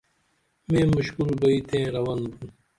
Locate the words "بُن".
2.33-2.47